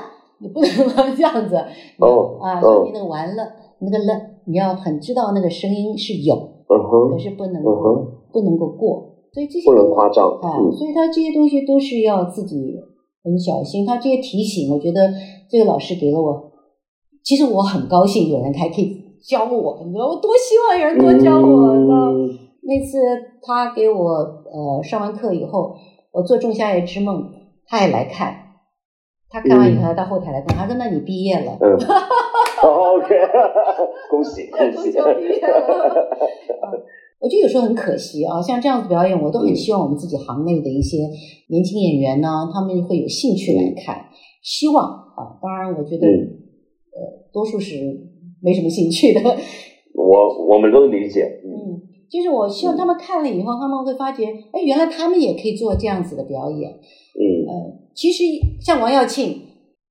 [0.40, 1.56] 你不能这样子。
[1.98, 3.42] 哦啊，哦说你那个完了，
[3.78, 6.34] 你那个了，你要很知道那个声音是有。
[6.66, 7.62] 嗯可，是不能
[8.32, 12.74] 不能够过，所以这些不能夸张，啊，嗯所以他这些东西都是要自己
[13.22, 13.86] 很小心。
[13.86, 15.12] 他这些提醒，我觉得
[15.48, 16.52] 这个老师给了我，
[17.22, 18.96] 其实我很高兴有人还可以
[19.28, 21.94] 教我，你知道，我多希望有人多教我呢。
[22.10, 22.96] 嗯那次
[23.42, 25.74] 他给我呃上完课以后，
[26.14, 27.22] 我做《仲夏夜之梦》，
[27.66, 28.40] 他也来看。
[29.28, 31.58] 他看完以后，他到后台来跟我，他说：“那你毕业了。
[32.62, 33.08] ”，OK，
[34.08, 34.96] 恭喜 恭喜。
[37.18, 40.98] 我觉得有时候很可惜啊，像这样子表演，我都很希望我们自己行内的一些
[41.48, 44.04] 年轻演员呢，他们会有兴趣来看。
[44.42, 46.12] 希望啊，当然，我觉得、嗯
[46.94, 47.00] 呃，
[47.32, 47.74] 多数是
[48.40, 49.20] 没什么兴趣的。
[49.96, 51.80] 我我们都理解，嗯嗯，
[52.14, 56.70] 就是我希望他们看了以后，他们会发觉，哎，原来他们也可以做这样子的表演。
[56.70, 57.42] 嗯。
[57.48, 57.52] 呃，
[57.92, 58.22] 其实
[58.60, 59.40] 像王耀庆，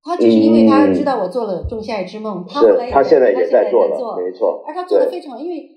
[0.01, 5.69] 他就是因为他知道我做了《仲夏夜之梦》，他后来，也他现在他也在做没错，而他做的非常，因为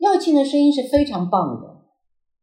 [0.00, 1.66] 耀庆的声音是非常棒的，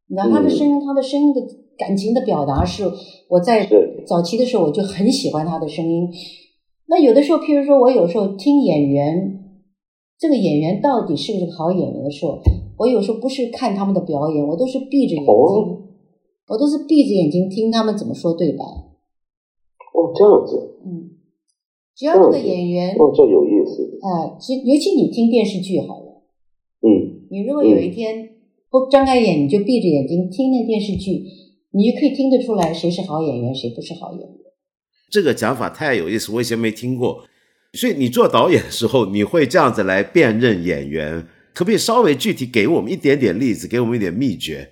[0.10, 0.50] 你知道他的嗯。
[0.50, 1.42] 声音，他的声音的
[1.78, 2.84] 感情的表达是
[3.30, 3.70] 我在
[4.08, 6.10] 早期的时候我就很喜欢他的声音。
[6.88, 9.40] 那有的时候，譬如说我有时候听演员，
[10.20, 12.42] 这个演员到底是不是好演员的时候，
[12.78, 15.80] 我有时候不是看他们的表演，我都是闭着眼睛，哦
[16.48, 18.64] 我都是闭着眼睛听他们怎么说对白。
[18.64, 21.12] 哦，这样子，嗯，
[21.96, 26.24] 只要那个演员，哦，这有意思，啊，其尤其你听电视剧好了。
[26.82, 28.30] 嗯你如果有一天
[28.70, 31.24] 不张开眼，你就闭着眼睛听那电视剧，
[31.72, 34.38] 你就可以听得出来谁是好演员，谁不是好演员。
[35.10, 37.24] 这个讲法太有意思，我以前没听过。
[37.74, 44.70] 所以你做导演的时候，你会这样子来辨认演员，可不可以稍微具体给我们一点点例子，给我们一点秘诀？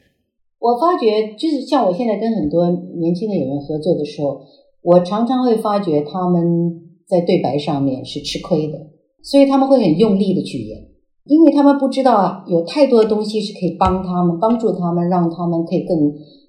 [0.60, 4.42] 我发觉，就是像我现在跟很多年轻的演员合作的时候，
[4.82, 8.78] 我常常会发觉他们在对白上面是吃亏的，
[9.24, 10.90] 所以他们会很用力的去演，
[11.26, 15.98] 因为他们不知道啊，有太多的东西是可以帮他们、帮助他们，让他们可以更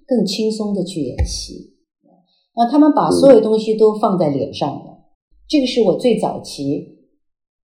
[0.07, 1.73] 更轻松的去演戏。
[2.55, 5.05] 那，他们把所有东西都放在脸上了。
[5.49, 6.99] 这个是我最早期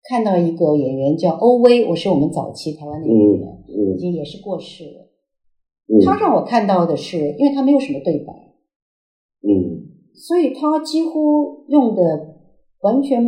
[0.09, 3.64] 看到一个演员叫欧威，我是我们早期台湾的演员，
[3.97, 6.05] 已经也是过世了。
[6.05, 8.33] 他让我看到的是，因为他没有什么对白，
[9.43, 12.37] 嗯，所以他几乎用的
[12.81, 13.23] 完全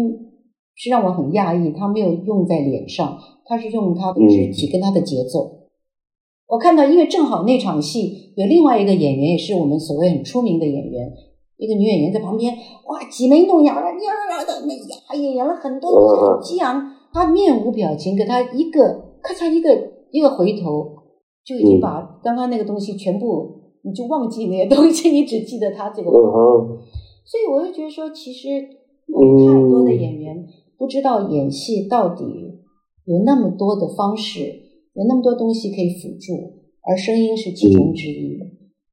[0.75, 5.69] 是让我很讶异，他没有用在脸上，他是用他的肢体跟他的节奏。
[6.47, 11.13] 我看到，因为正好那场戏有另外一个演员，也是我们所谓很出名的演员。
[11.59, 12.55] 一个女演员在旁边，
[12.87, 13.89] 哇，挤眉弄眼的，呀
[14.31, 16.93] 呀的，那呀也演了很多东西，很激昂。
[17.15, 19.71] 她面无表情，给她一个咔嚓一个
[20.11, 20.87] 一个回头，
[21.43, 26.11] 就已经把刚刚那个东西全部，你就忘记那些东西，你只记得她这个。
[26.11, 28.51] 所以我就觉得说，其实
[29.07, 30.45] 有太多的演员
[30.77, 32.25] 不知道演戏到底
[33.07, 34.43] 有那么多的方式，
[34.93, 36.35] 有那么多东西可以辅助，
[36.87, 38.39] 而声音是其中之一。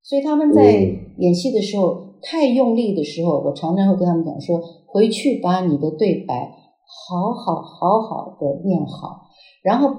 [0.02, 0.80] 所以他们在
[1.18, 2.13] 演戏的时候。
[2.24, 6.56] 太用力的时候，我常常会跟他们讲说：回去把你的对白
[6.86, 9.28] 好好好好的念好，
[9.64, 9.90] 然后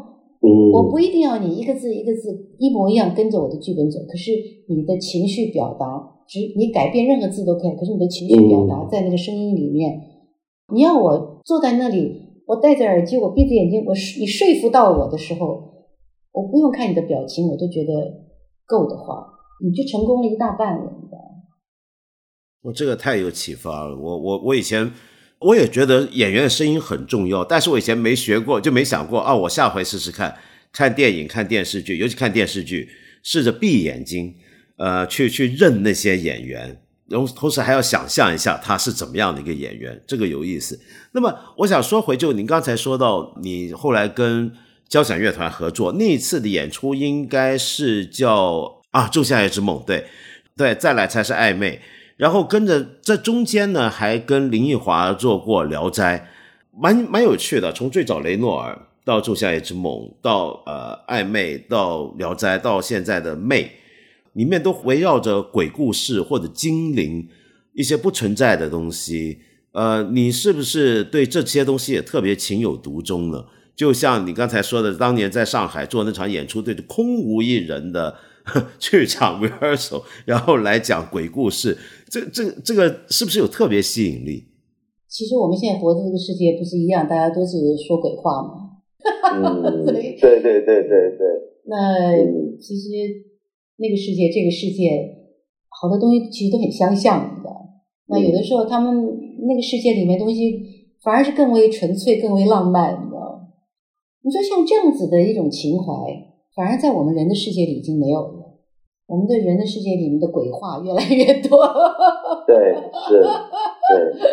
[0.73, 4.31] 我不一定要你一个字一个字一模一样跟着我的剧本走，可是
[4.69, 5.87] 你的情绪表达，
[6.27, 10.01] 只你改变任何字都可以，可是你的情绪表达在那个声音里面，
[10.73, 12.13] 你要我坐在那里，
[12.47, 15.47] 我戴着耳机，我闭着眼睛，我你说服到我的时候，
[16.33, 17.93] 我不用看你的表情，我都觉得
[18.67, 19.27] 够的话，
[19.65, 20.93] 你就成功了一大半了。
[22.64, 23.94] 我这个太有启发了。
[23.94, 24.90] 我我我以前
[25.38, 29.35] 我也觉得演员的声音很重要，但是我以前没学过，就没想过啊。
[29.35, 30.35] 我下回试试看，
[30.72, 32.88] 看电影、看电视剧，尤其看电视剧，
[33.22, 34.35] 试着闭眼睛，
[34.79, 40.81] 呃，去去认那些演员，然后同时还要想象一下他是怎么样的一个演员，这个有意思。
[41.12, 44.50] 那么我想说回，就您刚才说到，你后来跟
[44.88, 50.07] 交响乐团合作那一次的演出，应该是叫啊《仲夏夜之梦》，对
[50.57, 51.83] 对，再来才是暧昧。
[52.16, 56.18] 然后跟着这中间呢，还跟林奕华做过《聊斋》，
[56.81, 57.72] 蛮蛮有趣的。
[57.72, 63.64] 从最早雷诺尔到《仲夏夜之梦》，到呃暧昧，到《聊斋》，到现在的《魅》，
[64.35, 67.29] 里面都围绕着鬼故事或者精灵
[67.72, 69.40] 一些不存在的东西。
[69.72, 73.44] 呃，你是不是对这些东西也特别情有独钟呢？
[73.74, 78.14] 就像你刚才说的，当年在上海做那场演出，对着空无一人的。
[78.78, 81.78] 去场 rehearsal，然后来讲鬼故事，
[82.11, 84.44] 这这这个是不是有特别吸引力？
[85.09, 88.83] 其实我们现在活的这个世界不是一样，大家都是说鬼话吗？
[89.87, 90.85] 对对对对
[91.16, 91.18] 对。
[91.66, 92.14] 那
[92.61, 92.90] 其实
[93.76, 94.90] 那个世界，这个世界，
[95.70, 97.50] 好多东西其实都很相像的。
[98.09, 98.92] 那有的时候，他们
[99.48, 100.61] 那个世界里面东西
[101.02, 103.16] 反而是更为纯粹、更为浪漫的。
[104.22, 106.35] 你说像这样子的一种情怀。
[106.57, 108.34] 反而在我们人的世界里已经没有了，
[109.07, 111.67] 我们的人的世界里面的鬼话越来越多。
[112.47, 112.57] 对，
[113.09, 114.27] 是，对，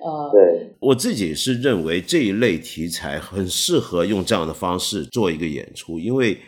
[0.00, 6.38] 呃，对，我自己是认为这一类题材很适合用这样的方式做一个演出，因为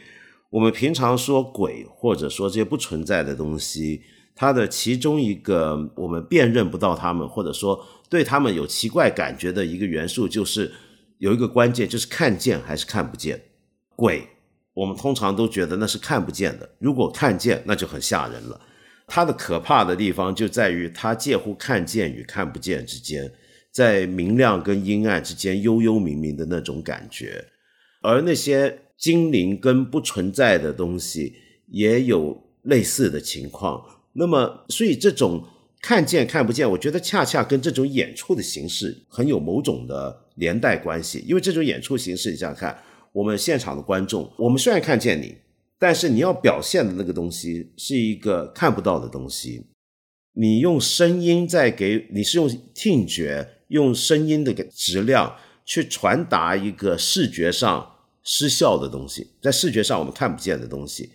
[0.50, 4.02] 我们平常说鬼或者说这些不存在的东西，
[4.36, 10.70] 它的其中一个我们辨认不到他们，或者说对他们有奇怪感觉的一个元素，就是
[11.18, 13.40] 有一个关键，就是看见还是看不见
[13.96, 14.28] 鬼。
[14.74, 18.60] 我们通常都觉得那是看不见的，如果看见，那就很吓人了。
[19.06, 23.30] 它的可怕的地方就在于它介乎看见与看不见之间，
[23.70, 27.44] 在明亮跟阴暗之间幽幽冥冥的那种感觉。
[28.02, 31.34] 而那些精灵跟不存在的东西
[31.68, 33.80] 也有类似的情况。
[34.14, 35.46] 那么，所以这种
[35.80, 41.22] 看见看不见，我觉得恰恰跟这种演出的形式很有某种的连带关系。
[41.28, 42.76] 因为这种演出形式，你想想看。
[43.14, 45.36] 我们现场的观众，我们虽然看见你，
[45.78, 49.64] 但是你要表现的那个东西是一个看不到的东西。
[50.32, 57.88] 你用声音在给，你是用听觉、用声音的质量去传达一个视觉上
[58.24, 61.08] 失效的东西，在视觉上我们看不见的东西。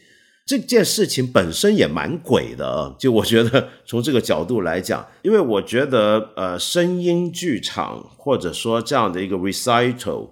[0.45, 2.95] 这件事情本身也蛮鬼的啊！
[2.97, 10.29] 就我觉得从这个角度来讲，因为我觉得呃，声音剧场或者说这样的一个 recital。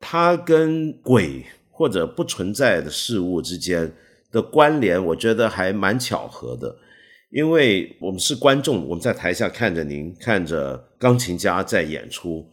[0.00, 3.92] 它跟鬼或者不存在的事物之间
[4.30, 6.76] 的关联，我觉得还蛮巧合的，
[7.30, 12.46] 因为我们是观众，我们在台下看着您，看着钢琴家在演出，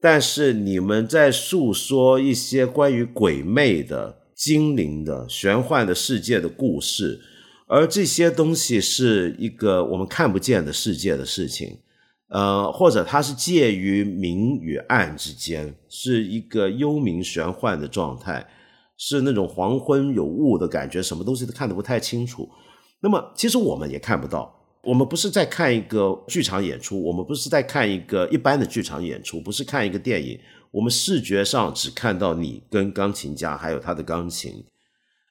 [0.00, 7.20] 但是你们在诉说一些关于鬼魅的、精灵的、玄幻的世界的故事，
[7.66, 11.78] 而这些东西是一个我们看不见的世界的事情。
[12.30, 18.46] 呃，或者它是介于明与暗之间，是一个幽冥玄幻的状态，
[18.96, 22.48] 是那种黄昏有雾的感觉，什么东西都看得不太清楚。
[23.00, 24.54] 那么其实我们也看不到，
[24.84, 30.38] 我们不是在看一个剧场演出，我们不是在看一个一般的剧场演出，不是看一个电影，
[30.70, 34.64] 我们视觉上只看到你跟钢琴家还有他的钢琴，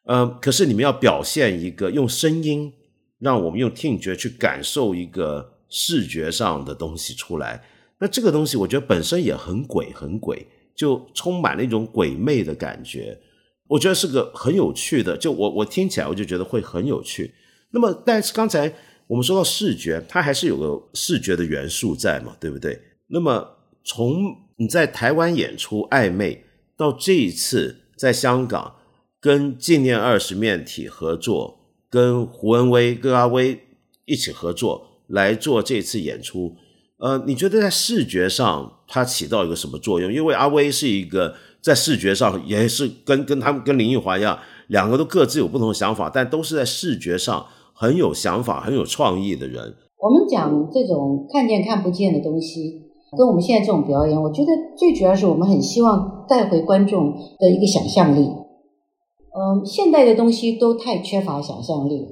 [0.08, 2.74] 嗯，可是你们要表现一个用声音，
[3.20, 7.63] 让我们用听觉去感受一个视觉上的东西出来，
[7.99, 13.20] 那这个东西我觉得本身也很鬼，很鬼，就充满了一种鬼魅的感觉。
[13.67, 17.34] 我觉得是个很有趣的，就我我听起来我就觉得会很有趣。
[17.72, 18.74] 那么，但是刚才
[19.05, 22.82] 我们说到视觉，它还是有个视觉的元素在嘛，对不对？
[23.07, 23.47] 那么
[23.84, 26.36] 从你在台湾演出《暧昧》
[26.76, 28.76] 到这一次在香港
[29.20, 31.59] 跟纪念二十面体合作，
[31.89, 33.59] 跟胡文威、跟阿威
[34.05, 36.55] 一起合作来做这次演出，
[36.99, 40.12] 呃，你觉得在视觉上它起到一个什么作用？
[40.12, 41.36] 因为阿威是一个。
[41.62, 49.76] 在视觉上也是跟跟他们跟林奕华一样，两个都各自有不同的想法，但都是在视觉上很有想法、很有创意的人。
[49.97, 52.84] 我们讲这种看见看不见的东西，
[53.18, 54.47] 跟我们现在这种表演，我觉得
[54.78, 58.22] 最主要是我们很希望带回观众的一个想象力。
[58.22, 62.07] 嗯，现代的东西都太缺乏想象力，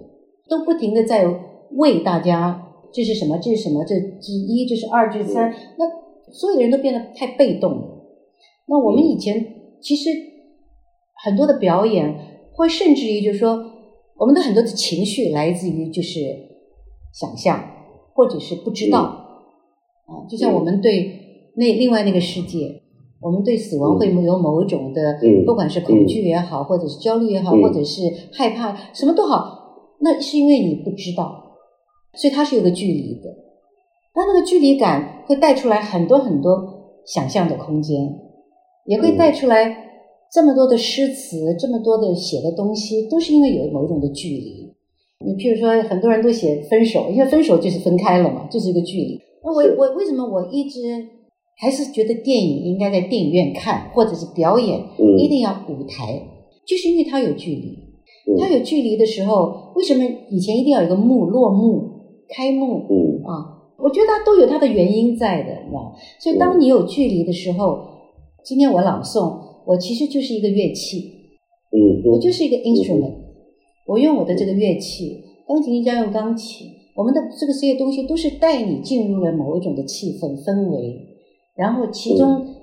[0.50, 1.26] 都不停的在
[1.72, 5.86] 为大家这是什么，这是什么，这是一，这是二，这是三，那
[6.32, 7.84] 所有的人都变得太被动了。
[8.68, 9.46] 那我们以前
[9.82, 10.10] 其实
[11.24, 12.16] 很多的表演，
[12.54, 13.58] 会甚至于就是说，
[14.18, 16.20] 我们的很多的情绪来自于就是
[17.14, 17.64] 想象，
[18.14, 19.00] 或者是不知道。
[19.00, 20.28] 啊。
[20.30, 22.82] 就像我们对那另外那个世界，
[23.22, 28.02] 我们对死亡会有某种的，不管是恐惧也好，或者是焦虑也好，或者是
[28.34, 31.47] 害怕，什么都好，那是因为你不知道，
[32.18, 33.30] 所以它是有个距离的。
[34.16, 38.20] 那那个距离感会带出来很多很多想象的空间。
[38.88, 39.84] 也会带出来
[40.32, 44.74] 这么多的诗词，这么多的写的东西，都是因为有某种的距离。
[45.26, 49.20] 你譬如说，很多人都写分手，因为分手就是分开了嘛，就是一个距离。
[49.44, 50.80] 那我我为什么我一直
[51.58, 54.80] 还是觉得电影应该在电影院看，或者是表演
[55.18, 56.22] 一定要舞台，
[56.66, 57.78] 就是因为它有距离。
[58.40, 61.97] 它有距离的时候，为什么以前一定要有个幕落幕、
[62.30, 62.86] 开幕？
[62.90, 63.24] 嗯。
[63.26, 67.96] 啊，我觉得它都有它的原因在的，你知道所以当你有距离的时候。
[68.46, 71.12] 今天我朗诵，我其实就是一个乐器，
[71.70, 73.12] 嗯，我就是一个 instrument，
[73.86, 80.96] 我用我的这个乐器，钢琴家用钢琴，我们的这个这些东西都是带你进入了某一种的气氛氛围，
[81.58, 82.56] 然后其中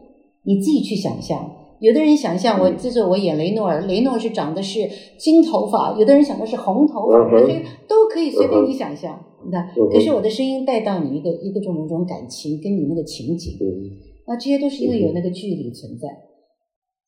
[0.44, 1.50] 你自己去想象，
[1.80, 4.88] 有的人想象我这是我演雷诺尔，雷诺是长的是
[5.18, 13.58] 金头发，有的人想的是红头发，所以都可以随便你想象，你看，可是我的声音带到你一个一个种种种感情，跟你那个情景。
[14.26, 16.08] 那这些都是因为有那个距离存在。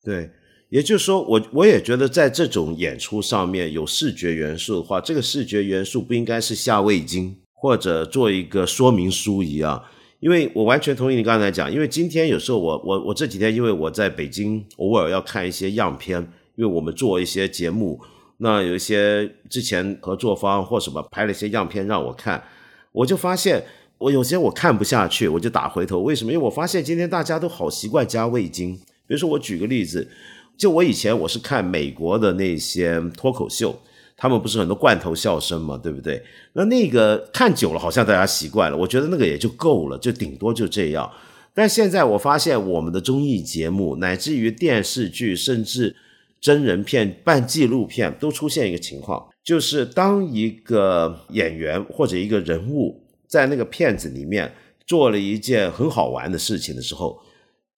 [0.03, 0.29] 对，
[0.69, 9.83] 也就是说，我我也觉得，在这种演出上面有视觉元素的话，这个视觉元素不应该是下味精或者做一个说明书一样。
[10.19, 16.19] 因为我完全同意你刚才讲，因为今天有时候我我我这几天因为我在北京偶尔要看一些样片，
[16.55, 17.99] 因为我们做一些节目，
[18.37, 22.43] 那有一些之前合作方或什么拍了一些样片让我看，
[22.91, 23.63] 我就发现。
[23.99, 26.01] 我有些我看不下去，我就打回头。
[26.01, 26.31] 为什么？
[26.31, 28.75] 因为我发现今天大家都好习惯加味精。
[29.07, 30.07] 比如说，我举个例子，
[30.55, 33.75] 就我以前我是看美国的那些脱口秀，
[34.15, 36.23] 他们不是很多罐头笑声嘛，对不对？
[36.53, 41.11] 那那个看久了，好像大家习惯了，我觉得那个也就够了，就顶多就这样。
[41.55, 45.95] 但现在我发现，我们的综艺节目，乃至于电视剧，甚至
[46.39, 53.03] 真人片、半纪录片，都出现一个情况，就是当一个演员或者一个人物。
[53.29, 57.19] 在那个片子里面做了一件很好玩的事情的时候，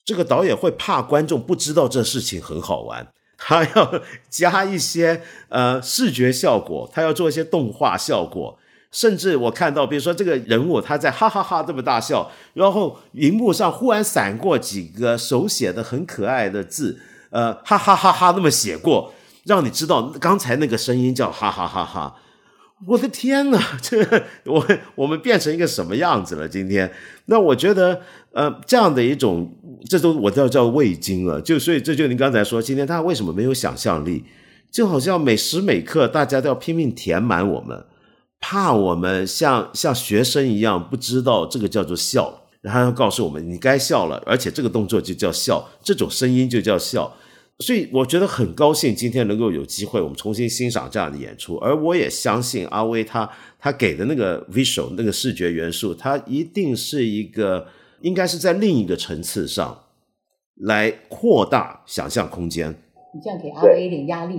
[0.05, 8.59] 这个导演会怕观众不知道这事情很好玩，他要 加一些呃视觉效果，他要做一些动画效果，
[8.91, 16.99] 甚至我看到，比如说这个人物他在哈哈哈这么大笑，然后荧幕上忽然闪过几个手写的很可爱的字，
[17.29, 19.13] 呃哈哈哈哈那么写过，
[19.45, 22.15] 让你知道刚才那个声音叫哈哈哈哈。
[22.87, 23.97] 我的天呐， 这
[24.45, 24.65] 我
[24.95, 26.47] 我们变成一个什么样子了？
[26.47, 26.89] 今天，
[27.25, 28.01] 那我觉得，
[28.31, 29.53] 呃，这样的一种，
[29.89, 31.41] 这都我叫叫味精了。
[31.41, 34.23] 就所以，这就您刚才说，今天他为什么没有想象力？
[34.71, 37.83] 就好像每时每刻大家都要拼命填满我们，
[38.39, 47.15] 怕我们像像学生一样不知道这个叫做笑，然后要告诉我们你该笑了，而且这个动作就叫笑，这种声音就叫笑。
[47.59, 53.29] 所以我觉得很高兴今天能够有机会我们重新欣赏这样的演出，而我也相信阿威他
[53.59, 57.67] 他给的那个 visual 那个视觉元素，它一定是一个
[57.99, 59.77] 应该是在另一个层次上
[60.55, 62.73] 来扩大想象空间。
[63.13, 64.35] 你这样给阿威一点压力。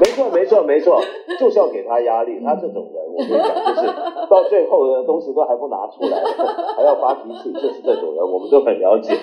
[0.00, 1.00] 没错，没错，没错，
[1.38, 2.40] 就是要给他压力。
[2.44, 3.88] 他这种人，我跟你讲，就是
[4.30, 6.22] 到最后的东西都还不拿出来，
[6.76, 9.18] 还要发脾气，就是这种人，我们都很了解。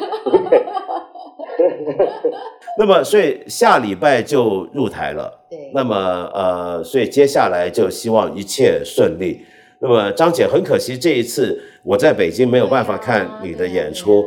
[2.77, 5.39] 那么，所以下礼拜就入台了。
[5.49, 5.71] 对。
[5.73, 5.95] 那么，
[6.33, 9.45] 呃，所以接下来就希望一切顺利。
[9.79, 14.25] 那么，张姐，很可惜这一次我在北京没有办法看你的演出。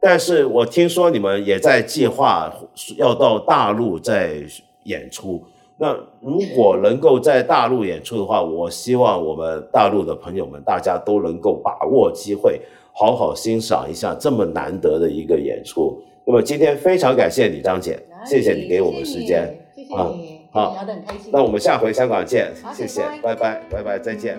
[0.00, 2.52] 但是我听说你们也在计划
[2.96, 4.36] 要到大陆再
[4.84, 5.42] 演出。
[5.78, 12.60] 那如果能够在大陆演出的话，我希望我们大陆的朋友们大家都能够把握机会，
[12.94, 16.02] 好好欣赏一下这么难得的一个演出。
[16.24, 21.30] 那么今天非常感谢你，张姐，谢谢你给我们时间，谢谢你，好，聊得很开心。
[21.30, 24.38] 那我们下回香港见，谢谢，拜拜，拜拜，再见。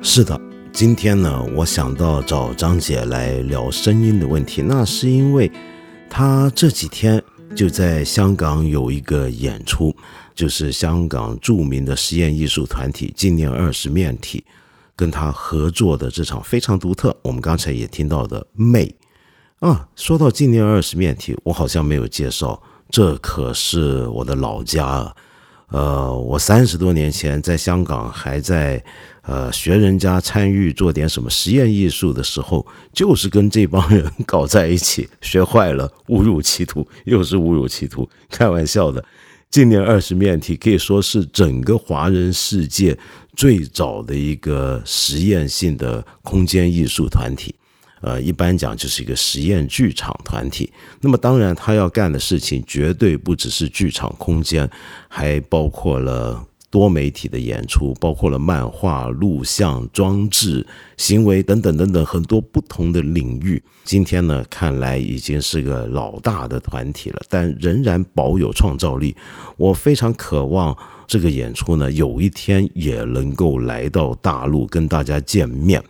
[0.00, 0.40] 是的，
[0.76, 5.50] 今天呢，我想到找张姐来聊声音的问题，那是因为
[6.10, 7.22] 她这几天
[7.56, 9.96] 就在香港有一个演出，
[10.34, 14.44] 就是香港著名的实验艺术团体纪念二十面体
[14.94, 17.16] 跟他合作的这场非常独特。
[17.22, 18.94] 我们刚才也听到的《魅》
[19.66, 25.16] 啊，说到纪念二十面体，我好像没有介绍，这可是我的老家啊。
[25.68, 28.82] 呃，我三十多年前在香港还在。
[29.28, 38.08] 呃，学人家参与做点什么实验艺术的时候，就是跟这帮人搞在一起，学坏了，误入歧途，又是误入歧途。
[38.30, 39.04] 开玩笑的，
[39.50, 42.96] 今年二十面体可以说是整个华人世界
[43.34, 47.52] 最早的一个实验性的空间艺术团体。
[48.00, 50.72] 呃，一般讲就是一个实验剧场团体。
[51.00, 54.68] 那么，当然他要干的事情绝对不只是剧场空间，
[55.08, 56.46] 还包括了。
[56.68, 60.66] 多媒体的演出，包括了漫画、录像、装置、
[60.98, 63.62] 行为等等等等很多不同的领域。
[63.84, 69.16] 今天呢，看来已经是个老大的团体了，但仍然保有创造力。
[69.56, 70.76] 我非常渴望
[71.06, 75.82] 这个演出呢，有一天也能够来到大陆跟大家见面。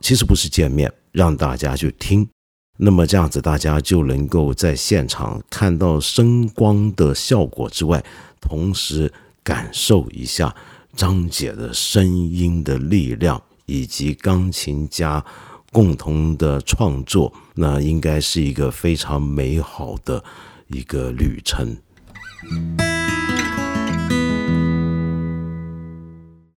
[0.00, 2.28] 其实不是见面，让大家去听。
[2.76, 8.04] 那么这样子，大家就能够在现场看到声光的效果之外，
[8.38, 9.10] 同时。
[9.44, 10.56] 感受一下
[10.96, 15.22] 张姐的声音的力量，以及钢琴家
[15.70, 20.24] 共同的创作，那应该是一个非常美好的
[20.68, 21.76] 一个旅程。